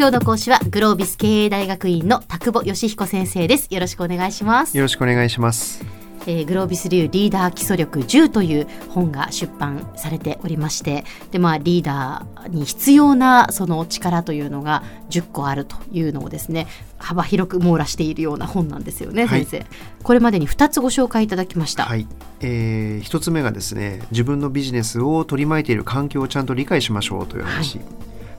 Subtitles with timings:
[0.00, 3.68] 今日の講師はグロービス経営大学院の田久保義彦先生です。
[3.68, 4.74] よろしくお願いします。
[4.74, 5.84] よろしくお願いします。
[6.26, 19.66] えー、グロービス流リーダー基礎力10という本が出版されておりましてで、まあ、リーダーに必要なその力というのが10個あるというのをですね幅広く網羅しているような本なんですよね、はい、先生。
[20.02, 22.06] これまでに2つご紹介いただきました、はい。
[22.40, 27.86] えー、1つ目がですね自分のビジネスを取り巻いている環境をちゃんと理解しましょうという話、はい、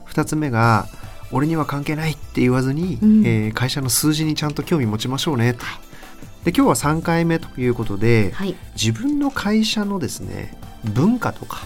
[0.08, 0.88] 2つ目が
[1.32, 5.54] 俺には関係ないって言わずに、うん、えー、会社の数字にちゃんと興味持ちましょうね。
[5.54, 5.64] と。
[5.64, 5.80] はい。
[6.44, 11.64] で今日は3回目ということで、はい、自分の会社のですね文化とか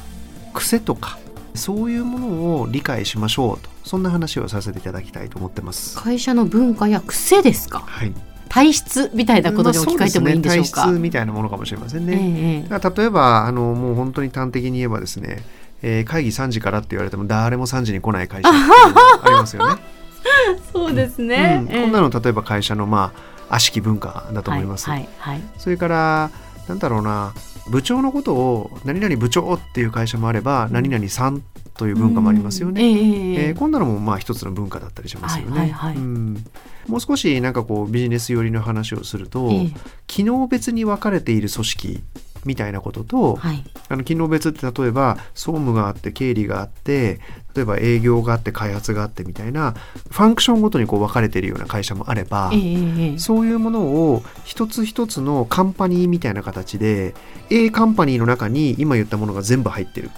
[0.52, 1.18] 癖とか
[1.54, 3.70] そういうものを理解しましょうと。
[3.84, 5.96] そんな話をさせていただきたいと思ってます。
[5.96, 7.80] 会社の文化や癖ですか？
[7.80, 8.12] はい。
[8.48, 15.42] 体質みたいなことに置き換えてもいいんでしょうか、まあ、ね、体質みたいなものかもしれませんね、えー、例えばあのもう本当に端的に言えばですね、
[15.82, 19.82] えー、会議3時からって言われても誰も3時に来ない会社ありますよね。
[20.72, 23.12] そうですね、うん、こんなの例えば会社のま
[23.48, 24.90] あ悪しき文化だと思います。
[24.90, 26.30] はいはいはい、それから
[26.68, 27.32] なんだろうな
[27.68, 31.42] 部長のことを何々部長っていう会社もあれば何々さん
[31.76, 32.82] という文化もありますよね。
[32.82, 35.58] えー、えー、こんなのもまあ一つの文化だったりしますよね。
[35.58, 36.44] はいはいはい、うん。
[36.88, 39.74] もう少しなんかこうビジネス寄りの話をすると、えー、
[40.06, 42.02] 機能別に分かれている組織
[42.46, 47.20] みたいなことと、はい、あの機能別って例えば総務があって経理があって
[47.54, 49.72] 例えば営業があって開発があってみたいな
[50.10, 57.14] ファンクションごとにこう分かれているような会社もあれば、えー、そういうものを一つ一つのカンパニーみたいな形で
[57.50, 60.10] A カンパニーの中に今言ったものが全部入ってる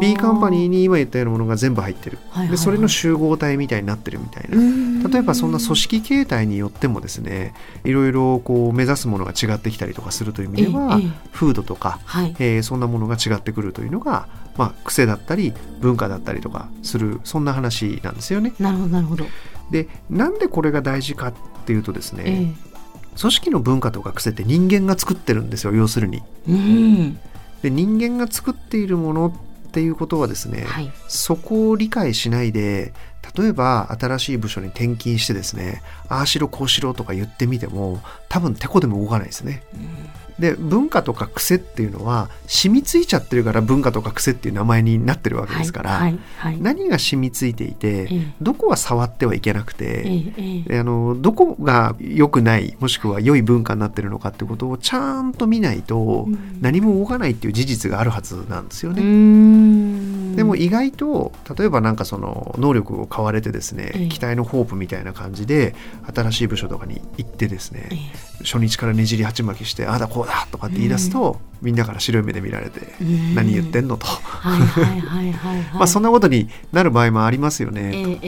[0.00, 5.08] B カンパニーに今言ったようなものが全部入ってる、はいはいはい、でそれの集合体みたいになってるみたいな。
[5.08, 18.54] 例えばそんな組織形態によってもですねいろいろこう目指すものが違ってきたりとかするという意味では、えー、風土とか、はい、えー、そんなものが違ってくるというのがまあ、癖だったり文化だったりとかするそんな話なんですよね。
[18.58, 19.26] なるほどなるほど。
[19.70, 21.34] でなんでこれが大事かっ
[21.66, 26.22] ていうとですね、えー、組織の文化とか癖って人間が作ってるんですよ要するに。
[26.48, 27.18] うん、
[27.62, 32.92] で人間が作っているものっていうことはですね、はい、そこを理解しないで
[33.36, 39.62] 例えば新しい部署に転勤してですねああしろこうしろとか言ってみても多分てこでも動かないですね。
[39.74, 50.04] うんで文化とか癖っていうのは染みついちゃってるから文化とか癖っていう名前になってるわけですから、はいはいはい、何が染みついていて、えどこは触ってはいけなくて、
[50.68, 56.28] えあのどこが良くないもしくは良い文化になってるのかってことをちゃんと見ないと
[56.60, 59.02] 何も動かないっていう事実があるはずなんですよね。
[60.36, 65.74] でも意外と例えばなんかその能力を買われてですね、え期待のホープみたいな感じで
[66.14, 67.88] 新しい部署とかに行ってですね、
[68.44, 72.80] 初日からねじり鉢巻きしてああだこうだとかって言い出すと、みんなから白い目で見られて、
[73.34, 74.06] 何言ってんのと。
[75.74, 78.18] まあそんなことになる場合もありますよね、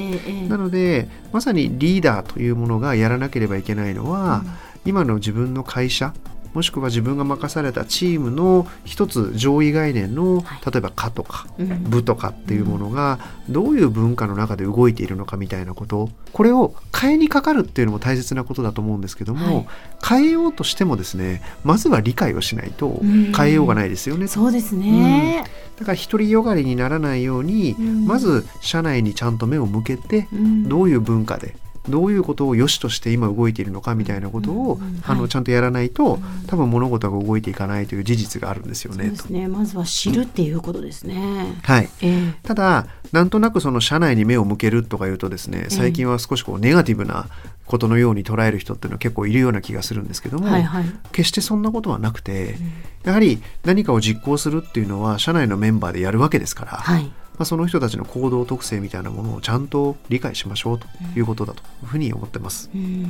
[0.48, 4.50] なのでまさにリーダーというものがやらなければいけないのは、うん、
[4.86, 6.14] 今の自分の会社
[6.58, 11.46] もしくは自分が任されたチームの一つ上位概念の、例えば「課」とか
[11.88, 19.69] 「部」とかっていうものがどういう文化の中で動いているのかみたいなことこれを変えにかかるっていうのも大切なことだと思うんですけども、
[20.04, 23.00] 変えようとしてもですねまずは理解をしないと
[23.36, 24.26] 変えようがないですよね。
[24.26, 25.44] そうですね、
[25.78, 30.26] だから独りよがりにならないように、まず社内にちゃんと目を向けて、
[30.66, 31.54] どういう文化で
[31.88, 39.12] どういうことを良しとして今動いているのかみたいなことを、あのちゃんとやらないと、多分物事が動いていかないという事実があるんですよね。
[39.31, 39.49] ね。
[39.49, 41.59] まずは知るっていうことですね。
[41.62, 47.26] はい、えー、ただなんとなくその社内に目を向けるとかいうとですね最近は少しこうネガティブな
[47.66, 52.72] ことのように捉える人っていうのは結構いるような気がするんですけども、はいはい、決してそんなことはなくて、うん、
[53.05, 62.71] やはり何かを実行するっていうのは社内のメンバーでやるわけですから、はい、まあ、その人たちの行動特性みたいなものをちゃんと理解しましょうということだというふうに思ってます。
[62.75, 63.06] うん、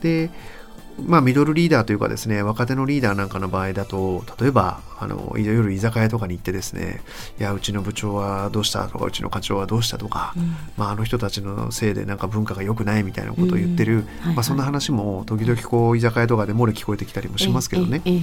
[0.00, 0.30] で
[0.98, 7.00] まあ、ミドルリーダーというかですね若手のリーダーなんかの場合だと例えばあの夜居酒屋とかに行ってですね
[7.40, 14.00] いやうちの部長はどうしたとかうちの課長はどうしたとか、うん、まあ、あの人たちのせいでなんか文化が良くないみたいなことを言ってる、うん。
[14.00, 18.02] はいはい、まあ、そんな話も時々こう居酒屋とかで漏れ聞こえてきたりもしますけどね。
[18.04, 18.22] えええ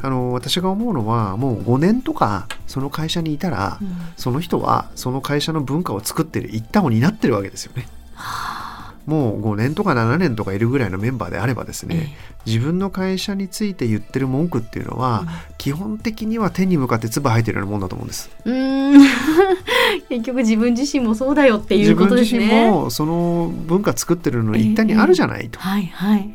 [0.00, 7.86] あの私が思うのはもう5年とかその会社にいたら、うん、その人はその会社の文化を作ってる一端を担ってるわけですよね。
[9.06, 18.30] もう5年とか7年とかいるぐらいのメンバーであればですね、え自分の会社について言ってる文句っていうのは、うん、基本的には天に向かって唾吐いてるようなもんだと思うんです。
[18.44, 18.94] うん
[20.08, 22.38] 結局自分自身もそうだよっていうことですね。
[22.38, 25.58] 自分自身もその文化作ってるの一端にあるじゃないと。
[25.62, 26.34] えはいはい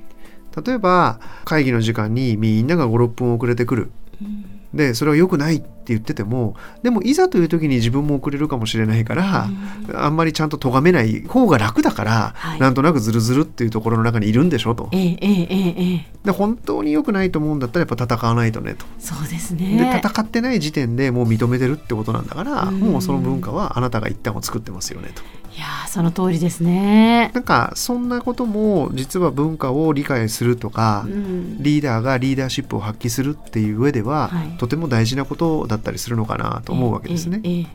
[0.65, 3.91] 例えば会議の時間にみんなが56分遅れてくる、
[4.73, 9.49] でそれは良くないって言っててもでもいざという時に自分も遅れるかもしれないから、
[9.89, 14.89] うん、あんまりちゃんと咎めない方が楽だから、はい、なんとなくずるずるっていうところの中にいるんでしょと。
[14.91, 18.85] ええええで本当に良くないと思うんだったらやっぱ戦わないとねと。
[18.99, 25.23] そうですねで戦ってない時点でもう認めてるってことなんだから、うん、もうその文化はあなたが一旦を作ってますよねと。
[25.59, 27.31] いやその通りですね。
[27.33, 37.41] なんかそんなことも実は文化を理解するとか、うん、リーダーがリーダーシップを発揮するっていう上では、はい、とても大事なことだったりするのかなと思うわけですね。
[37.43, 37.65] ええ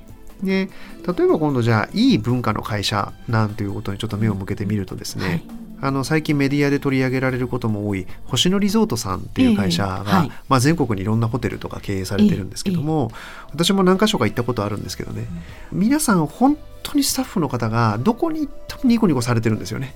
[0.42, 0.70] え、で
[1.06, 5.44] 例えば今度じゃあいい文化の会社なんていうことにちょっと目を向けてみるとですね、はい。
[5.82, 13.16] あの最近メディアで取り上げられることも多い星野リゾートさんっていう会社が、えーはい、まあ、全国にいろんなホテルとか経営されてるんですけども、えー、
[13.50, 15.26] 私も何か所か行ったことあるんですけどね、
[15.72, 19.94] うん、皆さん本当にスタッフの方がどこに行ってもニコニコされてるんですよね。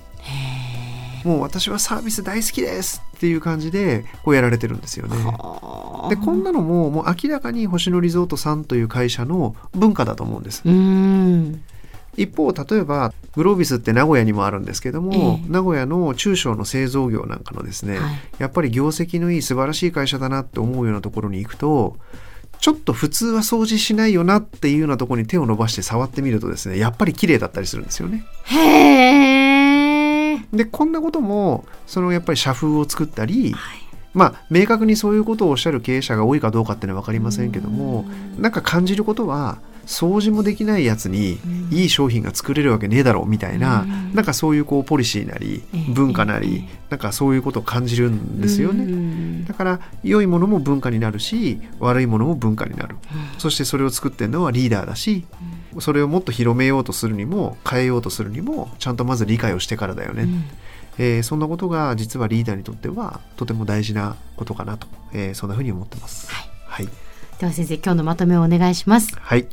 [1.23, 5.17] もう私はサービス大好きですっていう感じでこうやられてるんですよね。
[6.09, 10.63] でこんなのももう明らかに星野リゾートさんという会社の文化だと思うんです。
[12.15, 21.97] 一方例えばグロービスって名古屋にもあるんですけども、えー、名古屋の中小の製造業なんかのですね、はい、やっぱり業績のいい素晴らしい会社だなって思うようなところに行くと
[22.59, 28.25] ちょっと普通は掃除しないよなっていうようなところに手を伸ばして触ってみるとですねやっぱり綺麗だったりするんですよね。
[28.45, 33.81] へでこんなこともそのやっぱり社風を作ったり、はい、
[34.13, 38.05] まあ明確にそういうことをおっしゃる経営者が多いかどうかっていうのは分かりませんけども
[38.37, 39.59] なんか感じることは
[39.89, 41.39] 掃除もできないやつに
[41.71, 52.97] いい商品が作れるわけねえだろうみたいな、うん、なんかそういうこうポリシーなり文化なり、なんかそういうことを感じるんですよね、だから良いものも文化になるし悪いものも文化になる、
[53.39, 55.25] そしてそれを作ってるのはリーダーだし、
[55.79, 60.27] それをもっと広めようとするにも変えようとするにもちゃんとまず理解をしてからだよね、
[60.99, 66.31] えー、そんなことが実はリーダーにとってはとても大事なことかなと、えー、そんなふうに思ってます。
[66.31, 67.08] はい、はい
[67.39, 69.15] では先生今日のまとめをお願いします。
[69.17, 69.47] はい。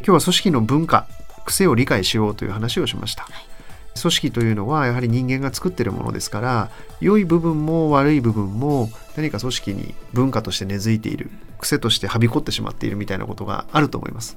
[0.00, 1.06] 今日は組織の文化
[1.46, 14.36] 癖を理解しようという話をしました、はい、組織というのはやはり人間が作っているものですから良い部分も悪い部分も何か組織に文化として根付いている癖としてはびこってしまっているみたいなことがあると思います。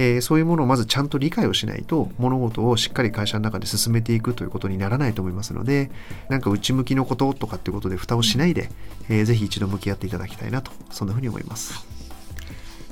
[0.00, 5.90] えー、そういうものをまずちゃんと理解をしないと物事をしっかり会社の中で進めていくということにならないと思いますので
[6.28, 8.70] なんか内向きのこととかっていうことで蓋をしないで、
[9.08, 11.97] えー、ぜひ一度向き合っていただきたいなとそんなふうに思います。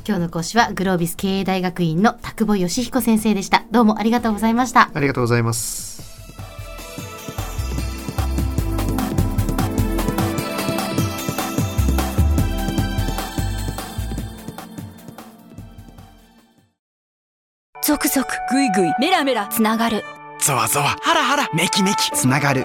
[0.07, 3.65] 今日の講師はグロービス経営大学院の田久保義彦先生でした。
[3.73, 4.89] どうもありがとうございました。
[4.95, 5.97] ありがとうございます。
[17.83, 20.05] 続々ぐいぐいメラメラつながる。
[20.41, 22.13] ゾワゾワハラハラメキメキ。
[22.13, 22.65] つながる